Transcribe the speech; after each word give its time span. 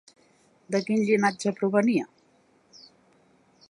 De 0.75 0.81
quin 0.87 1.03
llinatge 1.09 1.55
provenia? 1.61 2.09